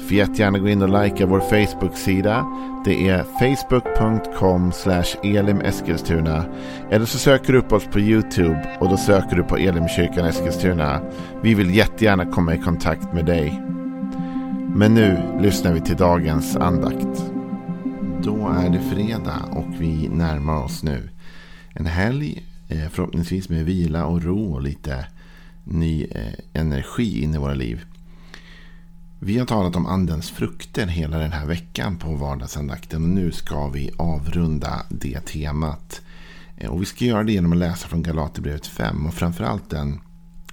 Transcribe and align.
Får 0.00 0.16
jättegärna 0.16 0.58
gå 0.58 0.68
in 0.68 0.82
och 0.82 1.02
likea 1.02 1.26
vår 1.26 1.40
Facebook-sida. 1.40 2.46
Det 2.84 3.08
är 3.08 3.22
facebook.com 3.22 4.72
elimeskilstuna. 5.22 6.44
Eller 6.90 7.06
så 7.06 7.18
söker 7.18 7.52
du 7.52 7.58
upp 7.58 7.72
oss 7.72 7.84
på 7.84 8.00
YouTube 8.00 8.76
och 8.80 8.88
då 8.88 8.96
söker 8.96 9.36
du 9.36 9.42
på 9.42 9.56
Elimkyrkan 9.56 10.26
Eskilstuna. 10.26 11.00
Vi 11.42 11.54
vill 11.54 11.74
jättegärna 11.74 12.26
komma 12.26 12.54
i 12.54 12.58
kontakt 12.58 13.12
med 13.12 13.26
dig. 13.26 13.62
Men 14.74 14.94
nu 14.94 15.18
lyssnar 15.40 15.72
vi 15.72 15.80
till 15.80 15.96
dagens 15.96 16.56
andakt. 16.56 17.24
Då 18.22 18.48
är 18.48 18.70
det 18.70 18.80
fredag 18.80 19.42
och 19.50 19.66
vi 19.78 20.08
närmar 20.08 20.64
oss 20.64 20.82
nu 20.82 21.08
en 21.74 21.86
helg. 21.86 22.46
Eh, 22.68 22.88
förhoppningsvis 22.90 23.48
med 23.48 23.64
vila 23.64 24.06
och 24.06 24.22
ro 24.22 24.54
och 24.54 24.62
lite 24.62 25.06
ny 25.64 26.04
eh, 26.04 26.60
energi 26.60 27.22
in 27.22 27.34
i 27.34 27.38
våra 27.38 27.54
liv. 27.54 27.84
Vi 29.22 29.38
har 29.38 29.46
talat 29.46 29.76
om 29.76 29.86
andens 29.86 30.30
frukter 30.30 30.86
hela 30.86 31.18
den 31.18 31.32
här 31.32 31.46
veckan 31.46 31.98
på 31.98 32.14
vardagsandakten. 32.14 33.02
Och 33.02 33.08
nu 33.08 33.32
ska 33.32 33.68
vi 33.68 33.90
avrunda 33.96 34.82
det 34.88 35.20
temat. 35.20 36.00
Eh, 36.56 36.70
och 36.70 36.82
vi 36.82 36.86
ska 36.86 37.04
göra 37.04 37.24
det 37.24 37.32
genom 37.32 37.52
att 37.52 37.58
läsa 37.58 37.88
från 37.88 38.02
Galaterbrevet 38.02 38.66
5. 38.66 39.06
Och 39.06 39.14
framförallt 39.14 39.70
den 39.70 40.00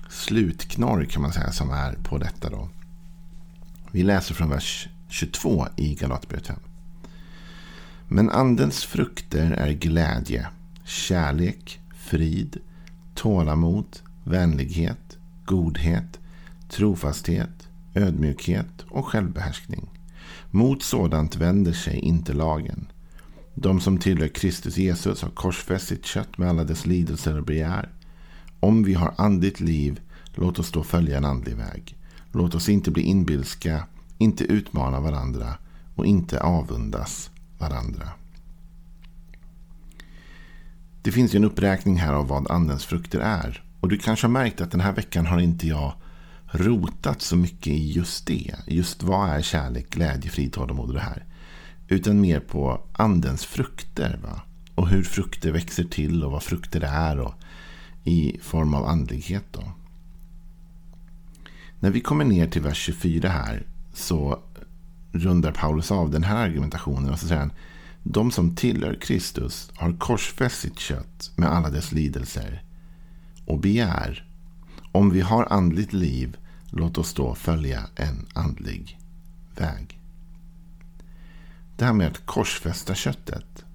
slutknorr 0.09 1.05
kan 1.05 1.21
man 1.21 1.33
säga 1.33 1.51
som 1.51 1.71
är 1.71 1.93
på 1.93 2.17
detta. 2.17 2.49
då. 2.49 2.69
Vi 3.91 4.03
läser 4.03 4.35
från 4.35 4.49
vers 4.49 4.87
22 5.09 5.67
i 5.75 5.95
Galaterbrevet 5.95 6.47
5. 6.47 6.59
Men 8.07 8.29
andens 8.29 8.83
frukter 8.85 9.51
är 9.51 9.71
glädje, 9.71 10.47
kärlek, 10.83 11.79
frid, 11.97 12.57
tålamod, 13.15 13.99
vänlighet, 14.23 15.17
godhet, 15.45 16.19
trofasthet, 16.69 17.56
ödmjukhet 17.97 18.85
och 18.89 19.05
självbehärskning. 19.05 19.89
Mot 20.51 20.83
sådant 20.83 21.35
vänder 21.35 21.73
sig 21.73 21.99
inte 21.99 22.33
lagen. 22.33 22.87
De 23.55 23.79
som 23.79 23.97
tillhör 23.97 24.27
Kristus 24.27 24.77
Jesus 24.77 25.21
har 25.21 25.29
korsfäst 25.29 25.87
sitt 25.87 26.05
kött 26.05 26.37
med 26.37 26.49
alla 26.49 26.63
dess 26.63 26.85
lidelser 26.85 27.37
och 27.37 27.45
begär. 27.45 27.89
Om 28.59 28.83
vi 28.83 28.93
har 28.93 29.13
andligt 29.17 29.59
liv, 29.59 29.99
låt 30.33 30.59
oss 30.59 30.71
då 30.71 30.83
följa 30.83 31.17
en 31.17 31.25
andlig 31.25 31.55
väg. 31.55 31.97
Låt 32.31 32.55
oss 32.55 32.69
inte 32.69 32.91
bli 32.91 33.03
inbilska, 33.03 33.83
inte 34.17 34.43
utmana 34.43 34.99
varandra 34.99 35.57
och 35.95 36.05
inte 36.05 36.39
avundas 36.39 37.29
varandra. 37.57 38.09
Det 41.01 41.11
finns 41.11 41.35
ju 41.35 41.37
en 41.37 41.43
uppräkning 41.43 41.97
här 41.97 42.13
av 42.13 42.27
vad 42.27 42.51
andens 42.51 42.85
frukter 42.85 43.19
är. 43.19 43.63
Och 43.79 43.89
du 43.89 43.97
kanske 43.97 44.27
har 44.27 44.31
märkt 44.31 44.61
att 44.61 44.71
den 44.71 44.81
här 44.81 44.93
veckan 44.93 45.25
har 45.25 45.39
inte 45.39 45.67
jag 45.67 45.93
rotat 46.51 47.21
så 47.21 47.35
mycket 47.35 47.67
i 47.67 47.91
just 47.91 48.25
det. 48.25 48.55
Just 48.67 49.03
vad 49.03 49.29
är 49.29 49.41
kärlek, 49.41 49.89
glädje, 49.89 50.31
frid, 50.31 50.53
tålamod 50.53 50.87
och 50.87 50.93
det 50.93 50.99
här. 50.99 51.25
Utan 51.87 52.21
mer 52.21 52.39
på 52.39 52.81
andens 52.91 53.45
frukter. 53.45 54.19
Va? 54.23 54.41
Och 54.75 54.87
hur 54.87 55.03
frukter 55.03 55.51
växer 55.51 55.83
till 55.83 56.23
och 56.23 56.31
vad 56.31 56.43
frukter 56.43 56.81
är. 56.81 57.19
Och 57.19 57.33
I 58.03 58.39
form 58.41 58.73
av 58.73 58.85
andlighet. 58.85 59.45
Då. 59.51 59.63
När 61.79 61.89
vi 61.89 62.01
kommer 62.01 62.25
ner 62.25 62.47
till 62.47 62.61
vers 62.61 62.77
24 62.77 63.29
här 63.29 63.65
så 63.93 64.39
rundar 65.11 65.51
Paulus 65.51 65.91
av 65.91 66.11
den 66.11 66.23
här 66.23 66.35
argumentationen 66.35 67.11
och 67.11 67.19
så 67.19 67.27
säger 67.27 67.41
han 67.41 67.51
de 68.03 68.31
som 68.31 68.55
tillhör 68.55 68.97
Kristus 69.01 69.71
har 69.75 69.97
korsfäst 69.97 70.59
sitt 70.61 70.79
kött 70.79 71.31
med 71.35 71.49
alla 71.49 71.69
dess 71.69 71.91
lidelser 71.91 72.63
och 73.45 73.59
begär. 73.59 74.27
Om 74.91 75.09
vi 75.09 75.21
har 75.21 75.47
andligt 75.49 75.93
liv, 75.93 76.37
låt 76.71 76.97
oss 76.97 77.13
då 77.13 77.35
följa 77.35 77.87
en 77.95 78.25
andlig 78.33 78.99
väg. 79.55 79.99
Det 81.75 81.85
här 81.85 81.93
med 81.93 82.07
att 82.07 82.25
korsfästa 82.25 82.95
köttet. 82.95 83.65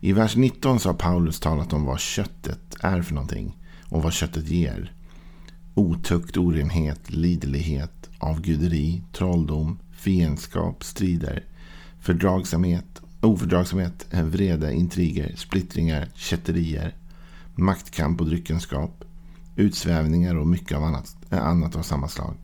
I 0.00 0.12
vers 0.12 0.36
19 0.36 0.80
så 0.80 0.88
har 0.88 0.94
Paulus 0.94 1.40
talat 1.40 1.72
om 1.72 1.84
vad 1.84 2.00
köttet 2.00 2.76
är 2.80 3.02
för 3.02 3.14
någonting 3.14 3.56
och 3.88 4.02
vad 4.02 4.12
köttet 4.12 4.48
ger. 4.48 4.92
Otukt, 5.74 6.36
orenhet, 6.36 7.10
liderlighet, 7.10 8.10
avguderi, 8.18 9.02
trolldom, 9.12 9.78
fiendskap, 9.92 10.84
strider, 10.84 11.44
fördragsamhet, 12.00 13.02
ofördragsamhet, 13.20 14.06
vrede, 14.10 14.74
intriger, 14.74 15.36
splittringar, 15.36 16.08
kätterier, 16.14 16.94
maktkamp 17.54 18.20
och 18.20 18.26
dryckenskap, 18.26 19.04
utsvävningar 19.56 20.34
och 20.34 20.46
mycket 20.46 20.76
av 20.76 20.84
annat, 20.84 21.16
eh, 21.30 21.46
annat 21.46 21.76
av 21.76 21.82
samma 21.82 22.08
slag. 22.08 22.34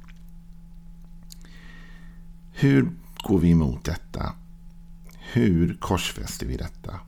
Hur 2.52 2.90
går 3.24 3.38
vi 3.38 3.50
emot 3.50 3.84
detta? 3.84 4.32
Hur 5.32 5.74
korsfäster 5.80 6.46
vi 6.46 6.56
detta? 6.56 7.00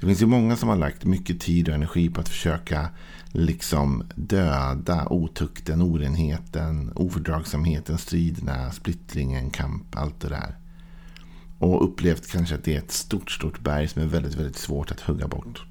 Det 0.00 0.06
finns 0.06 0.22
ju 0.22 0.26
många 0.26 0.56
som 0.56 0.68
har 0.68 0.76
lagt 0.76 1.04
mycket 1.04 1.40
tid 1.40 1.68
och 1.68 1.74
energi 1.74 2.10
på 2.10 2.20
att 2.20 2.28
försöka 2.28 2.88
liksom 3.32 4.02
döda 4.14 5.06
otukten, 5.10 5.82
orenheten, 5.82 6.92
ofördragsamheten, 6.94 7.98
striderna, 7.98 8.70
splittringen, 8.70 9.50
kamp, 9.50 9.96
allt 9.96 10.20
det 10.20 10.28
där. 10.28 10.56
Och 11.58 11.84
upplevt 11.84 12.30
kanske 12.30 12.54
att 12.54 12.64
det 12.64 12.74
är 12.74 12.78
ett 12.78 12.92
stort, 12.92 13.30
stort 13.30 13.60
berg 13.60 13.88
som 13.88 14.02
är 14.02 14.06
väldigt, 14.06 14.34
väldigt 14.34 14.56
svårt 14.56 14.90
att 14.90 15.00
hugga 15.00 15.28
bort. 15.28 15.69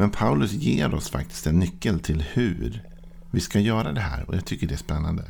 Men 0.00 0.10
Paulus 0.10 0.52
ger 0.52 0.94
oss 0.94 1.10
faktiskt 1.10 1.46
en 1.46 1.58
nyckel 1.58 2.00
till 2.00 2.22
hur 2.32 2.82
vi 3.30 3.40
ska 3.40 3.60
göra 3.60 3.92
det 3.92 4.00
här. 4.00 4.28
Och 4.28 4.34
jag 4.34 4.44
tycker 4.44 4.66
det 4.66 4.74
är 4.74 4.78
spännande. 4.78 5.24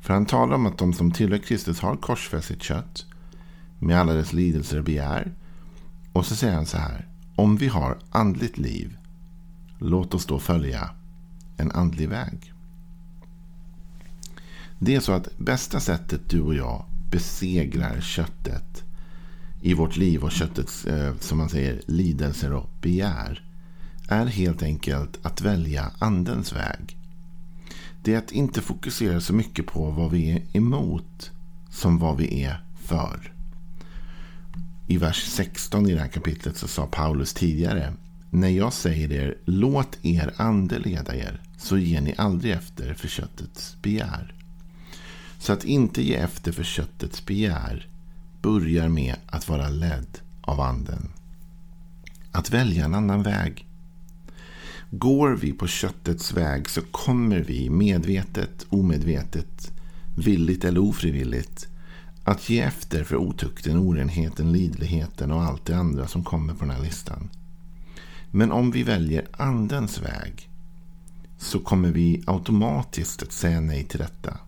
För 0.00 0.14
han 0.14 0.26
talar 0.26 0.54
om 0.54 0.66
att 0.66 0.78
de 0.78 0.92
som 0.92 1.12
tillhör 1.12 1.38
Kristus 1.38 1.80
har 1.80 1.96
korsfäst 1.96 2.48
sitt 2.48 2.62
kött 2.62 3.06
med 3.78 4.00
alla 4.00 4.12
dess 4.12 4.32
lidelser 4.32 4.78
och 4.78 4.84
begär. 4.84 5.32
Och 6.12 6.26
så 6.26 6.36
säger 6.36 6.54
han 6.54 6.66
så 6.66 6.78
här. 6.78 7.08
Om 7.36 7.56
vi 7.56 7.68
har 7.68 7.98
andligt 8.10 8.58
liv, 8.58 8.96
låt 9.78 10.14
oss 10.14 10.26
då 10.26 10.38
följa 10.38 10.90
en 11.56 11.72
andlig 11.72 12.08
väg. 12.08 12.52
Det 14.78 14.94
är 14.94 15.00
så 15.00 15.12
att 15.12 15.38
bästa 15.38 15.80
sättet 15.80 16.30
du 16.30 16.40
och 16.40 16.54
jag 16.54 16.84
besegrar 17.10 18.00
köttet 18.00 18.81
i 19.62 19.74
vårt 19.74 19.96
liv 19.96 20.24
och 20.24 20.32
köttets, 20.32 20.84
eh, 20.84 21.14
som 21.20 21.38
man 21.38 21.48
säger, 21.48 21.80
lidelser 21.86 22.52
och 22.52 22.70
begär 22.80 23.42
är 24.08 24.26
helt 24.26 24.62
enkelt 24.62 25.18
att 25.22 25.40
välja 25.40 25.90
andens 25.98 26.52
väg. 26.52 26.96
Det 28.02 28.14
är 28.14 28.18
att 28.18 28.32
inte 28.32 28.60
fokusera 28.60 29.20
så 29.20 29.34
mycket 29.34 29.66
på 29.66 29.90
vad 29.90 30.10
vi 30.10 30.30
är 30.30 30.56
emot 30.56 31.30
som 31.70 31.98
vad 31.98 32.16
vi 32.16 32.42
är 32.42 32.64
för. 32.84 33.32
I 34.86 34.96
vers 34.96 35.24
16 35.24 35.88
i 35.88 35.92
det 35.92 36.00
här 36.00 36.08
kapitlet 36.08 36.56
så 36.56 36.68
sa 36.68 36.86
Paulus 36.86 37.34
tidigare 37.34 37.92
När 38.30 38.48
jag 38.48 38.72
säger 38.72 39.12
er 39.12 39.38
låt 39.44 39.98
er 40.02 40.32
ande 40.36 40.78
leda 40.78 41.16
er 41.16 41.40
så 41.56 41.78
ger 41.78 42.00
ni 42.00 42.14
aldrig 42.18 42.52
efter 42.52 42.94
för 42.94 43.08
köttets 43.08 43.76
begär. 43.82 44.34
Så 45.38 45.52
att 45.52 45.64
inte 45.64 46.02
ge 46.02 46.14
efter 46.14 46.52
för 46.52 46.64
köttets 46.64 47.26
begär 47.26 47.88
börjar 48.42 48.88
med 48.88 49.14
att 49.26 49.48
vara 49.48 49.68
ledd 49.68 50.18
av 50.40 50.60
anden. 50.60 51.08
Att 52.32 52.50
välja 52.50 52.84
en 52.84 52.94
annan 52.94 53.22
väg. 53.22 53.66
Går 54.90 55.30
vi 55.30 55.52
på 55.52 55.66
köttets 55.66 56.32
väg 56.32 56.70
så 56.70 56.80
kommer 56.80 57.38
vi 57.38 57.70
medvetet, 57.70 58.66
omedvetet, 58.68 59.72
villigt 60.16 60.64
eller 60.64 60.80
ofrivilligt 60.80 61.68
att 62.24 62.50
ge 62.50 62.60
efter 62.60 63.04
för 63.04 63.16
otukten, 63.16 63.78
orenheten, 63.78 64.52
lidligheten 64.52 65.30
och 65.30 65.42
allt 65.42 65.66
det 65.66 65.76
andra 65.76 66.06
som 66.06 66.24
kommer 66.24 66.54
på 66.54 66.64
den 66.64 66.74
här 66.74 66.82
listan. 66.82 67.30
Men 68.30 68.52
om 68.52 68.70
vi 68.70 68.82
väljer 68.82 69.26
andens 69.32 69.98
väg 69.98 70.48
så 71.38 71.58
kommer 71.58 71.88
vi 71.88 72.22
automatiskt 72.26 73.22
att 73.22 73.32
säga 73.32 73.60
nej 73.60 73.84
till 73.84 73.98
detta. 73.98 74.38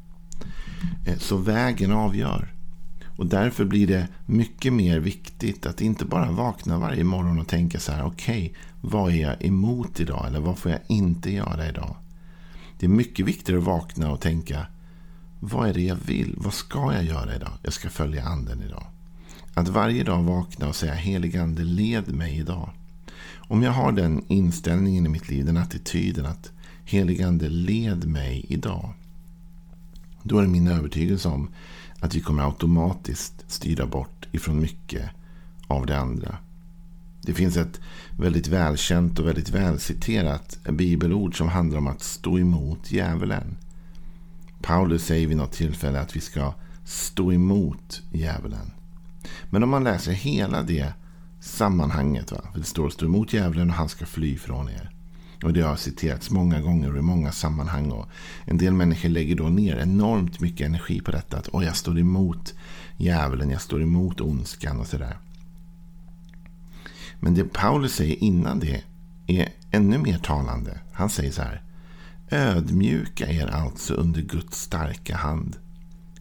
Eh, 1.06 1.18
så 1.18 1.36
vägen 1.36 1.92
avgör. 1.92 2.53
Och 3.16 3.26
därför 3.26 3.64
blir 3.64 3.86
det 3.86 4.08
mycket 4.26 4.72
mer 4.72 5.00
viktigt 5.00 5.66
att 5.66 5.80
inte 5.80 6.04
bara 6.04 6.30
vakna 6.30 6.78
varje 6.78 7.04
morgon 7.04 7.38
och 7.38 7.48
tänka 7.48 7.80
så 7.80 7.92
här. 7.92 8.04
Okej, 8.04 8.46
okay, 8.46 8.60
vad 8.80 9.12
är 9.12 9.16
jag 9.16 9.44
emot 9.44 10.00
idag? 10.00 10.26
Eller 10.26 10.40
vad 10.40 10.58
får 10.58 10.70
jag 10.70 10.80
inte 10.86 11.30
göra 11.30 11.68
idag? 11.68 11.96
Det 12.78 12.86
är 12.86 12.90
mycket 12.90 13.26
viktigare 13.26 13.60
att 13.60 13.66
vakna 13.66 14.10
och 14.10 14.20
tänka. 14.20 14.66
Vad 15.40 15.68
är 15.68 15.74
det 15.74 15.82
jag 15.82 15.98
vill? 16.06 16.34
Vad 16.36 16.54
ska 16.54 16.92
jag 16.92 17.04
göra 17.04 17.36
idag? 17.36 17.52
Jag 17.62 17.72
ska 17.72 17.90
följa 17.90 18.24
anden 18.24 18.62
idag. 18.62 18.86
Att 19.54 19.68
varje 19.68 20.04
dag 20.04 20.22
vakna 20.22 20.68
och 20.68 20.76
säga 20.76 20.94
helig 20.94 21.36
ande 21.36 21.64
led 21.64 22.14
mig 22.14 22.38
idag. 22.38 22.70
Om 23.36 23.62
jag 23.62 23.72
har 23.72 23.92
den 23.92 24.24
inställningen 24.28 25.06
i 25.06 25.08
mitt 25.08 25.28
liv, 25.28 25.44
den 25.44 25.56
attityden 25.56 26.26
att 26.26 26.50
heligande 26.84 27.48
led 27.48 28.08
mig 28.08 28.44
idag. 28.48 28.92
Då 30.22 30.38
är 30.38 30.42
det 30.42 30.48
min 30.48 30.68
övertygelse 30.68 31.28
om 31.28 31.48
att 32.04 32.14
vi 32.14 32.20
kommer 32.20 32.44
automatiskt 32.44 33.44
styra 33.46 33.86
bort 33.86 34.28
ifrån 34.32 34.60
mycket 34.60 35.10
av 35.66 35.86
det 35.86 35.98
andra. 35.98 36.38
Det 37.22 37.34
finns 37.34 37.56
ett 37.56 37.80
väldigt 38.18 38.46
välkänt 38.46 39.18
och 39.18 39.26
väldigt 39.26 39.50
välciterat 39.50 40.58
bibelord 40.70 41.38
som 41.38 41.48
handlar 41.48 41.78
om 41.78 41.86
att 41.86 42.02
stå 42.02 42.38
emot 42.38 42.92
djävulen. 42.92 43.56
Paulus 44.62 45.04
säger 45.04 45.26
vid 45.26 45.36
något 45.36 45.52
tillfälle 45.52 46.00
att 46.00 46.16
vi 46.16 46.20
ska 46.20 46.54
stå 46.84 47.32
emot 47.32 48.02
djävulen. 48.12 48.70
Men 49.50 49.62
om 49.62 49.70
man 49.70 49.84
läser 49.84 50.12
hela 50.12 50.62
det 50.62 50.92
sammanhanget. 51.40 52.32
Va? 52.32 52.40
För 52.52 52.58
det 52.58 52.66
står 52.66 52.90
stå 52.90 53.06
emot 53.06 53.32
djävulen 53.32 53.70
och 53.70 53.76
han 53.76 53.88
ska 53.88 54.06
fly 54.06 54.38
från 54.38 54.68
er. 54.68 54.93
Och 55.44 55.52
det 55.52 55.60
har 55.60 55.76
citerats 55.76 56.30
många 56.30 56.60
gånger 56.60 56.92
och 56.92 56.98
i 56.98 57.02
många 57.02 57.32
sammanhang. 57.32 57.90
Och 57.90 58.08
en 58.44 58.58
del 58.58 58.72
människor 58.72 59.08
lägger 59.08 59.36
då 59.36 59.48
ner 59.48 59.76
enormt 59.76 60.40
mycket 60.40 60.66
energi 60.66 61.00
på 61.00 61.10
detta. 61.10 61.36
Att 61.36 61.48
oh, 61.48 61.64
jag 61.64 61.76
står 61.76 61.98
emot 61.98 62.54
djävulen, 62.96 63.50
jag 63.50 63.60
står 63.60 63.82
emot 63.82 64.20
ondskan 64.20 64.80
och 64.80 64.86
sådär. 64.86 65.18
Men 67.20 67.34
det 67.34 67.44
Paulus 67.44 67.94
säger 67.94 68.22
innan 68.24 68.60
det 68.60 68.82
är 69.26 69.48
ännu 69.70 69.98
mer 69.98 70.18
talande. 70.18 70.78
Han 70.92 71.10
säger 71.10 71.32
så 71.32 71.42
här. 71.42 71.62
Ödmjuka 72.30 73.28
er 73.28 73.46
alltså 73.46 73.94
under 73.94 74.22
Guds 74.22 74.60
starka 74.60 75.16
hand. 75.16 75.56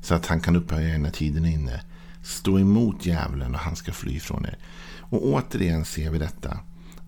Så 0.02 0.16
att 0.16 0.26
han 0.26 0.40
kan 0.40 0.56
upphöja 0.56 0.96
er 0.96 1.00
när 1.00 1.12
tiden 1.12 1.46
är 1.46 1.52
inne. 1.52 1.82
Stå 2.24 2.60
emot 2.60 3.06
djävulen 3.06 3.54
och 3.54 3.62
han 3.62 3.76
ska 3.76 3.92
fly 3.92 4.20
från 4.20 4.46
er. 4.46 4.58
Och 5.00 5.26
återigen 5.28 5.86
ser 5.86 6.10
vi 6.10 6.20
detta. 6.20 6.60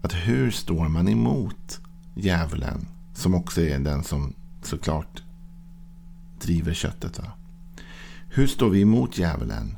Att 0.01 0.13
hur 0.13 0.51
står 0.51 0.89
man 0.89 1.07
emot 1.07 1.79
djävulen? 2.15 2.87
Som 3.13 3.35
också 3.35 3.61
är 3.61 3.79
den 3.79 4.03
som 4.03 4.33
såklart 4.63 5.23
driver 6.41 6.73
köttet. 6.73 7.19
Va? 7.19 7.31
Hur 8.29 8.47
står 8.47 8.69
vi 8.69 8.81
emot 8.81 9.17
djävulen? 9.17 9.77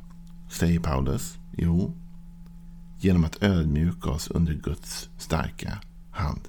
Säger 0.50 0.80
Paulus. 0.80 1.38
Jo, 1.56 1.94
genom 3.00 3.24
att 3.24 3.42
ödmjuka 3.42 4.10
oss 4.10 4.28
under 4.28 4.54
Guds 4.54 5.08
starka 5.18 5.78
hand. 6.10 6.40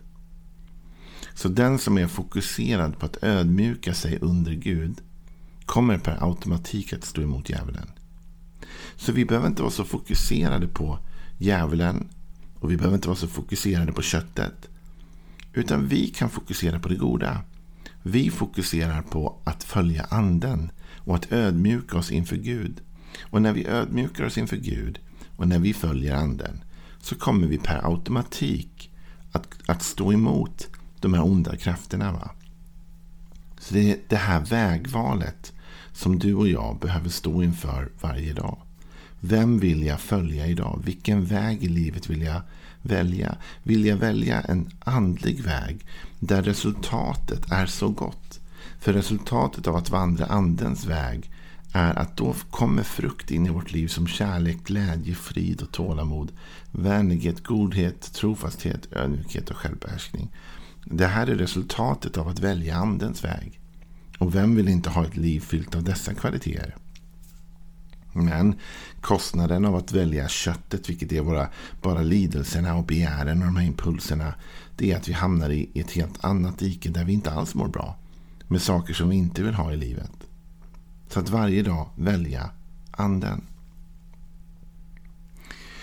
Så 1.34 1.50
den 1.50 1.80
som 1.80 1.98
är 1.98 2.08
fokuserad 2.08 3.00
på 3.00 3.06
att 3.06 3.24
ödmjuka 3.24 3.94
sig 3.94 4.18
under 4.22 4.54
Gud 4.54 5.02
kommer 5.66 5.98
per 5.98 6.24
automatik 6.24 6.94
att 6.94 7.04
stå 7.04 7.22
emot 7.22 7.50
djävulen. 7.50 7.92
Så 8.96 9.12
vi 9.12 9.26
behöver 9.26 9.48
inte 9.48 9.62
vara 9.62 9.72
så 9.72 9.86
fokuserade 9.86 10.68
på 10.68 11.00
djävulen 11.38 12.08
och 12.60 12.72
vi 12.72 12.78
behöver 12.78 12.96
inte 12.96 13.08
vara 13.08 13.18
så 13.18 13.28
fokuserade 13.28 13.94
på 13.94 14.02
köttet. 14.02 14.70
Utan 15.60 15.88
vi 15.88 16.08
kan 16.08 16.30
fokusera 16.30 16.80
på 16.80 16.90
det 16.90 16.96
goda. 16.96 17.42
Vi 18.04 18.32
fokuserar 18.32 19.02
på 19.02 19.42
att 19.44 19.64
följa 19.64 20.04
anden 20.04 20.72
och 20.98 21.16
att 21.16 21.32
ödmjuka 21.32 21.98
oss 21.98 22.12
inför 22.12 22.36
Gud. 22.36 22.82
Och 23.22 23.42
när 23.42 23.54
vi 23.54 23.68
ödmjukar 23.68 24.26
oss 24.26 24.38
inför 24.38 24.58
Gud 24.58 25.00
och 25.38 25.48
när 25.48 25.60
vi 25.60 25.74
följer 25.74 26.16
anden 26.16 26.64
så 27.02 27.16
kommer 27.16 27.48
vi 27.48 27.58
per 27.58 27.92
automatik 27.92 28.92
att, 29.32 29.70
att 29.70 29.84
stå 29.84 30.14
emot 30.14 30.68
de 31.00 31.14
här 31.14 31.24
onda 31.24 31.56
krafterna. 31.56 32.12
Va? 32.12 32.32
Så 33.60 33.74
det 33.74 33.92
är 33.92 33.98
det 34.08 34.16
här 34.16 34.46
vägvalet 34.46 35.54
som 35.92 36.20
du 36.20 36.34
och 36.34 36.48
jag 36.48 36.80
behöver 36.80 37.10
stå 37.10 37.44
inför 37.44 37.92
varje 38.02 38.34
dag. 38.34 38.62
Vem 39.20 39.60
vill 39.60 39.86
jag 39.86 40.00
följa 40.00 40.48
idag? 40.48 40.82
Vilken 40.86 41.26
väg 41.26 41.64
i 41.64 41.68
livet 41.68 42.10
vill 42.10 42.22
jag 42.22 42.42
välja? 42.82 43.36
Vill 43.64 43.86
jag 43.86 43.98
välja 43.98 44.42
en 44.42 44.70
andlig 44.80 45.44
väg 45.44 45.86
där 46.20 46.44
resultatet 46.44 47.52
är 47.52 47.66
så 47.66 47.90
gott? 47.90 48.40
För 48.80 48.94
resultatet 48.94 49.68
av 49.68 49.76
att 49.76 49.90
vandra 49.90 50.26
andens 50.26 50.86
väg 50.86 51.32
är 51.74 52.00
att 52.00 52.18
då 52.18 52.36
kommer 52.50 52.84
frukt 52.84 53.32
in 53.32 53.46
i 53.46 53.50
vårt 53.50 53.72
liv 53.72 53.88
som 53.88 54.08
kärlek, 54.08 54.64
glädje, 54.64 55.16
frid 55.16 55.62
och 55.62 55.72
tålamod. 55.72 56.32
Vänlighet, 56.72 57.44
godhet, 57.44 58.14
trofasthet, 58.14 58.94
ödmjukhet 58.94 59.50
och 59.50 59.58
självbehärskning. 59.58 60.30
Det 60.86 61.08
här 61.08 61.28
är 61.28 61.36
resultatet 61.36 62.18
av 62.18 62.28
att 62.28 62.40
välja 62.40 62.76
andens 62.76 63.24
väg. 63.24 63.60
Och 64.18 64.36
vem 64.36 64.56
vill 64.56 64.70
inte 64.70 64.90
ha 64.90 65.06
ett 65.06 65.18
liv 65.18 65.40
fyllt 65.40 65.76
av 65.76 65.84
dessa 65.84 66.14
kvaliteter? 66.14 66.76
Men 68.14 68.56
kostnaden 69.02 69.66
av 69.66 69.76
att 69.76 69.92
välja 69.92 70.28
köttet, 70.28 70.90
vilket 70.90 71.12
är 71.12 71.22
våra, 71.22 71.48
bara 71.82 72.02
lidelserna 72.02 72.76
och 72.76 72.84
begären 72.84 73.40
och 73.40 73.46
de 73.46 73.56
här 73.56 73.66
impulserna, 73.66 74.34
det 74.76 74.92
är 74.92 74.98
att 74.98 75.08
vi 75.08 75.14
hamnar 75.14 75.50
i 75.50 75.70
ett 75.74 75.92
helt 75.92 76.26
annat 76.26 76.60
dike 76.60 76.90
där 76.90 77.04
vi 77.04 77.14
inte 77.14 77.32
alls 77.32 77.56
mår 77.56 77.68
bra. 77.68 77.96
Med 78.48 78.62
saker 78.62 78.94
som 78.94 79.10
vi 79.10 79.16
inte 79.16 79.44
vill 79.44 79.54
ha 79.54 79.74
i 79.74 79.78
livet. 79.78 80.12
Så 81.08 81.20
att 81.20 81.30
varje 81.30 81.64
dag 81.64 81.90
välja 81.96 82.50
anden. 82.92 83.42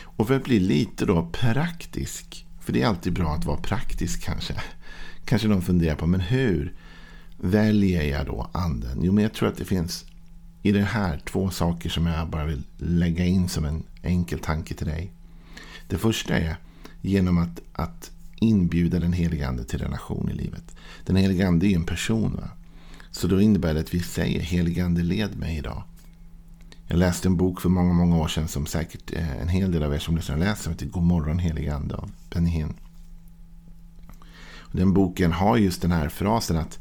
Och 0.02 0.26
för 0.26 0.36
att 0.36 0.44
bli 0.44 0.60
lite 0.60 1.06
då 1.06 1.28
praktisk, 1.32 2.46
för 2.60 2.72
det 2.72 2.82
är 2.82 2.86
alltid 2.86 3.12
bra 3.12 3.34
att 3.34 3.44
vara 3.44 3.56
praktisk 3.56 4.22
kanske. 4.22 4.54
Kanske 5.24 5.48
någon 5.48 5.62
funderar 5.62 5.94
på, 5.94 6.06
men 6.06 6.20
hur 6.20 6.74
väljer 7.36 8.02
jag 8.02 8.26
då 8.26 8.50
anden? 8.52 8.98
Jo, 9.02 9.12
men 9.12 9.22
jag 9.22 9.32
tror 9.32 9.48
att 9.48 9.56
det 9.56 9.64
finns 9.64 10.04
i 10.66 10.72
det 10.72 10.82
här 10.82 11.20
två 11.24 11.50
saker 11.50 11.90
som 11.90 12.06
jag 12.06 12.28
bara 12.28 12.44
vill 12.44 12.62
lägga 12.78 13.24
in 13.24 13.48
som 13.48 13.64
en 13.64 13.82
enkel 14.02 14.38
tanke 14.38 14.74
till 14.74 14.86
dig. 14.86 15.12
Det 15.88 15.98
första 15.98 16.36
är 16.36 16.56
genom 17.00 17.38
att, 17.38 17.60
att 17.72 18.10
inbjuda 18.40 18.98
den 18.98 19.12
helige 19.12 19.48
ande 19.48 19.64
till 19.64 19.78
relation 19.78 20.30
i 20.30 20.34
livet. 20.34 20.76
Den 21.04 21.16
helige 21.16 21.48
ande 21.48 21.66
är 21.66 21.68
ju 21.68 21.74
en 21.74 21.84
person. 21.84 22.36
Va? 22.36 22.48
Så 23.10 23.26
då 23.26 23.40
innebär 23.40 23.74
det 23.74 23.80
att 23.80 23.94
vi 23.94 24.00
säger 24.00 24.40
helige 24.40 24.84
ande 24.84 25.02
led 25.02 25.38
mig 25.38 25.58
idag. 25.58 25.82
Jag 26.86 26.98
läste 26.98 27.28
en 27.28 27.36
bok 27.36 27.60
för 27.60 27.68
många, 27.68 27.92
många 27.92 28.16
år 28.16 28.28
sedan 28.28 28.48
som 28.48 28.66
säkert 28.66 29.12
eh, 29.12 29.40
en 29.42 29.48
hel 29.48 29.72
del 29.72 29.82
av 29.82 29.94
er 29.94 29.98
som 29.98 30.16
lyssnar 30.16 30.36
läser. 30.36 30.62
Som 30.62 30.72
heter 30.72 30.86
God 30.86 31.02
morgon 31.02 31.38
helige 31.38 31.74
ande 31.74 31.94
av 31.94 32.10
Benny 32.30 32.50
Hinn. 32.50 32.74
Den 34.72 34.92
boken 34.92 35.32
har 35.32 35.56
just 35.56 35.82
den 35.82 35.92
här 35.92 36.08
frasen 36.08 36.56
att, 36.56 36.78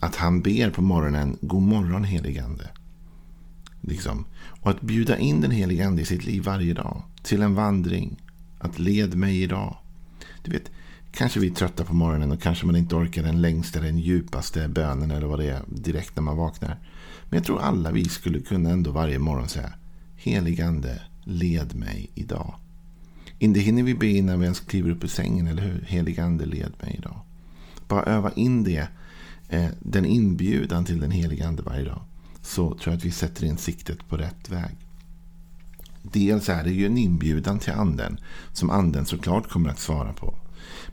att 0.00 0.16
han 0.16 0.40
ber 0.40 0.70
på 0.70 0.82
morgonen 0.82 1.38
God 1.40 1.62
morgon 1.62 2.04
helige 2.04 2.44
ande. 2.44 2.70
Liksom. 3.82 4.24
Och 4.60 4.70
att 4.70 4.80
bjuda 4.80 5.18
in 5.18 5.40
den 5.40 5.50
helige 5.50 5.86
ande 5.86 6.02
i 6.02 6.04
sitt 6.04 6.26
liv 6.26 6.42
varje 6.42 6.74
dag. 6.74 7.02
Till 7.22 7.42
en 7.42 7.54
vandring. 7.54 8.22
Att 8.58 8.78
led 8.78 9.14
mig 9.14 9.42
idag. 9.42 9.76
Du 10.42 10.50
vet, 10.50 10.70
kanske 11.12 11.40
vi 11.40 11.46
är 11.46 11.54
trötta 11.54 11.84
på 11.84 11.94
morgonen 11.94 12.32
och 12.32 12.42
kanske 12.42 12.66
man 12.66 12.76
inte 12.76 12.94
orkar 12.94 13.22
den 13.22 13.42
längsta, 13.42 13.80
den 13.80 13.98
djupaste 13.98 14.68
bönen 14.68 15.10
eller 15.10 15.26
vad 15.26 15.38
det 15.38 15.50
är 15.50 15.62
direkt 15.66 16.16
när 16.16 16.22
man 16.22 16.36
vaknar. 16.36 16.78
Men 17.24 17.36
jag 17.36 17.44
tror 17.44 17.60
alla 17.60 17.90
vi 17.90 18.04
skulle 18.04 18.40
kunna 18.40 18.70
ändå 18.70 18.90
varje 18.90 19.18
morgon 19.18 19.48
säga 19.48 19.72
Heligande, 20.16 21.00
led 21.24 21.74
mig 21.74 22.10
idag. 22.14 22.54
Inte 23.38 23.60
hinner 23.60 23.82
vi 23.82 23.94
be 23.94 24.06
innan 24.06 24.40
vi 24.40 24.44
ens 24.44 24.60
kliver 24.60 24.90
upp 24.90 25.04
ur 25.04 25.08
sängen, 25.08 25.46
eller 25.46 25.62
hur? 25.62 25.84
Heligande, 25.88 26.46
led 26.46 26.72
mig 26.82 26.94
idag. 26.98 27.20
Bara 27.88 28.02
öva 28.02 28.32
in 28.32 28.64
det, 28.64 28.88
eh, 29.48 29.68
den 29.80 30.04
inbjudan 30.04 30.84
till 30.84 31.00
den 31.00 31.10
helige 31.10 31.48
ande 31.48 31.62
varje 31.62 31.84
dag 31.84 32.02
så 32.42 32.68
tror 32.68 32.92
jag 32.92 32.94
att 32.94 33.04
vi 33.04 33.10
sätter 33.10 33.44
in 33.44 33.56
siktet 33.56 34.08
på 34.08 34.16
rätt 34.16 34.48
väg. 34.48 34.76
Dels 36.02 36.48
är 36.48 36.64
det 36.64 36.70
ju 36.70 36.86
en 36.86 36.98
inbjudan 36.98 37.58
till 37.58 37.72
anden 37.72 38.20
som 38.52 38.70
anden 38.70 39.06
såklart 39.06 39.48
kommer 39.48 39.70
att 39.70 39.78
svara 39.78 40.12
på. 40.12 40.34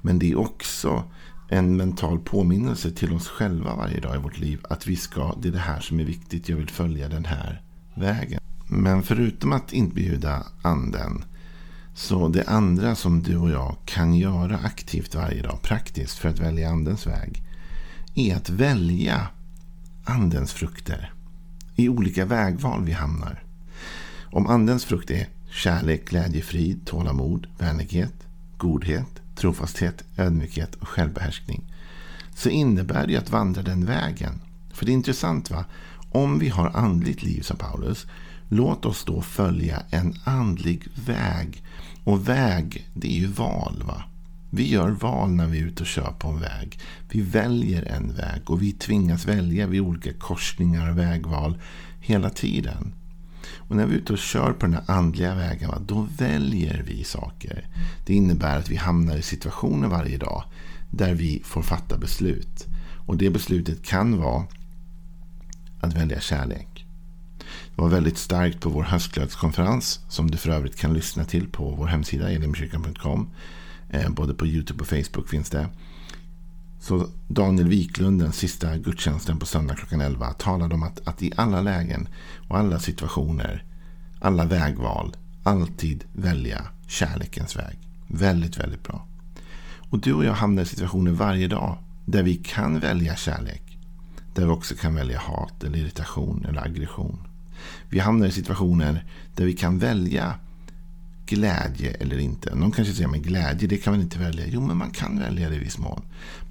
Men 0.01 0.19
det 0.19 0.31
är 0.31 0.37
också 0.39 1.03
en 1.49 1.77
mental 1.77 2.19
påminnelse 2.19 2.91
till 2.91 3.13
oss 3.13 3.27
själva 3.27 3.75
varje 3.75 3.99
dag 3.99 4.15
i 4.15 4.19
vårt 4.19 4.39
liv 4.39 4.59
att 4.69 4.87
vi 4.87 4.95
ska, 4.95 5.35
det 5.41 5.47
är 5.47 5.51
det 5.51 5.59
här 5.59 5.79
som 5.79 5.99
är 5.99 6.03
viktigt, 6.03 6.49
jag 6.49 6.57
vill 6.57 6.69
följa 6.69 7.09
den 7.09 7.25
här 7.25 7.61
vägen. 7.93 8.39
Men 8.67 9.03
förutom 9.03 9.53
att 9.53 9.73
inbjuda 9.73 10.43
anden 10.61 11.23
så 11.95 12.27
det 12.27 12.43
andra 12.43 12.95
som 12.95 13.23
du 13.23 13.37
och 13.37 13.49
jag 13.49 13.77
kan 13.85 14.15
göra 14.15 14.57
aktivt 14.57 15.15
varje 15.15 15.41
dag, 15.41 15.61
praktiskt 15.61 16.17
för 16.17 16.29
att 16.29 16.39
välja 16.39 16.69
andens 16.69 17.07
väg, 17.07 17.43
är 18.15 18.35
att 18.35 18.49
välja 18.49 19.27
andens 20.03 20.53
frukter 20.53 21.13
i 21.79 21.89
olika 21.89 22.25
vägval 22.25 22.83
vi 22.83 22.91
hamnar. 22.91 23.43
Om 24.31 24.47
andens 24.47 24.85
frukt 24.85 25.11
är 25.11 25.27
kärlek, 25.51 26.09
glädje, 26.09 26.41
frid, 26.41 26.85
tålamod, 26.85 27.47
vänlighet, 27.57 28.13
godhet, 28.57 29.21
trofasthet, 29.35 30.03
ödmjukhet 30.17 30.75
och 30.75 30.87
självbehärskning 30.87 31.63
så 32.35 32.49
innebär 32.49 33.07
det 33.07 33.17
att 33.17 33.29
vandra 33.29 33.61
den 33.61 33.85
vägen. 33.85 34.41
För 34.73 34.85
det 34.85 34.91
är 34.91 34.93
intressant 34.93 35.51
va? 35.51 35.65
Om 36.11 36.39
vi 36.39 36.49
har 36.49 36.69
andligt 36.69 37.23
liv 37.23 37.41
som 37.41 37.57
Paulus, 37.57 38.07
låt 38.49 38.85
oss 38.85 39.05
då 39.05 39.21
följa 39.21 39.83
en 39.89 40.15
andlig 40.23 40.87
väg. 41.05 41.63
Och 42.03 42.29
väg, 42.29 42.87
det 42.93 43.07
är 43.07 43.19
ju 43.19 43.27
val 43.27 43.83
va? 43.87 44.03
Vi 44.49 44.69
gör 44.69 44.89
val 44.89 45.29
när 45.29 45.47
vi 45.47 45.59
är 45.59 45.65
ute 45.65 45.83
och 45.83 45.87
kör 45.87 46.13
på 46.19 46.27
en 46.27 46.39
väg. 46.39 46.79
Vi 47.09 47.21
väljer 47.21 47.83
en 47.83 48.13
väg 48.15 48.49
och 48.49 48.61
vi 48.61 48.71
tvingas 48.71 49.25
välja 49.25 49.67
vid 49.67 49.81
olika 49.81 50.13
korsningar 50.13 50.91
och 50.91 50.97
vägval 50.97 51.57
hela 51.99 52.29
tiden. 52.29 52.93
Och 53.57 53.75
när 53.75 53.85
vi 53.85 53.93
är 53.93 53.97
ute 53.97 54.13
och 54.13 54.19
kör 54.19 54.53
på 54.53 54.65
den 54.65 54.73
här 54.73 54.83
andliga 54.87 55.35
vägen, 55.35 55.71
då 55.87 56.07
väljer 56.17 56.83
vi 56.87 57.03
saker. 57.03 57.67
Det 58.05 58.13
innebär 58.13 58.57
att 58.57 58.69
vi 58.69 58.75
hamnar 58.75 59.15
i 59.15 59.21
situationer 59.21 59.87
varje 59.87 60.17
dag 60.17 60.43
där 60.91 61.13
vi 61.13 61.41
får 61.45 61.61
fatta 61.61 61.97
beslut. 61.97 62.67
Och 63.07 63.17
det 63.17 63.29
beslutet 63.29 63.83
kan 63.83 64.17
vara 64.17 64.43
att 65.81 65.95
välja 65.95 66.19
kärlek. 66.19 66.85
Det 67.75 67.81
var 67.81 67.89
väldigt 67.89 68.17
starkt 68.17 68.59
på 68.59 68.69
vår 68.69 68.83
höstglödskonferens 68.83 69.99
som 70.09 70.31
du 70.31 70.37
för 70.37 70.49
övrigt 70.49 70.75
kan 70.75 70.93
lyssna 70.93 71.25
till 71.25 71.47
på 71.47 71.69
vår 71.69 71.87
hemsida 71.87 72.31
elimkyrkan.com. 72.31 73.29
Eh, 73.89 74.09
både 74.09 74.33
på 74.33 74.47
YouTube 74.47 74.81
och 74.81 74.87
Facebook 74.87 75.29
finns 75.29 75.49
det. 75.49 75.69
Så 76.79 77.07
Daniel 77.27 77.67
Wiklund, 77.67 78.21
den 78.21 78.31
sista 78.31 78.77
gudstjänsten 78.77 79.39
på 79.39 79.45
söndag 79.45 79.75
klockan 79.75 80.01
11, 80.01 80.33
talade 80.33 80.75
om 80.75 80.83
att, 80.83 81.07
att 81.07 81.23
i 81.23 81.31
alla 81.35 81.61
lägen 81.61 82.07
och 82.49 82.57
alla 82.57 82.79
situationer, 82.79 83.63
alla 84.19 84.45
vägval, 84.45 85.15
alltid 85.43 86.03
välja 86.13 86.67
kärlekens 86.87 87.55
väg. 87.55 87.77
Väldigt, 88.07 88.57
väldigt 88.57 88.83
bra. 88.83 89.07
Och 89.89 89.99
du 89.99 90.13
och 90.13 90.25
jag 90.25 90.33
hamnar 90.33 90.61
i 90.61 90.65
situationer 90.65 91.11
varje 91.11 91.47
dag 91.47 91.77
där 92.05 92.23
vi 92.23 92.35
kan 92.35 92.79
välja 92.79 93.15
kärlek. 93.15 93.77
Där 94.33 94.45
vi 94.45 94.51
också 94.51 94.75
kan 94.75 94.95
välja 94.95 95.19
hat, 95.19 95.63
eller 95.63 95.77
irritation 95.77 96.45
eller 96.49 96.65
aggression. 96.65 97.27
Vi 97.89 97.99
hamnar 97.99 98.27
i 98.27 98.31
situationer 98.31 99.05
där 99.35 99.45
vi 99.45 99.53
kan 99.53 99.79
välja 99.79 100.35
glädje 101.29 101.91
eller 101.91 102.19
inte. 102.19 102.55
Någon 102.55 102.71
kanske 102.71 102.93
säger 102.93 103.09
att 103.09 103.15
glädje 103.15 103.67
det 103.67 103.77
kan 103.77 103.93
man 103.93 104.01
inte 104.01 104.19
välja. 104.19 104.45
Jo, 104.47 104.61
men 104.61 104.77
man 104.77 104.91
kan 104.91 105.19
välja 105.19 105.49
det 105.49 105.55
i 105.55 105.59
viss 105.59 105.77
mån. 105.77 106.01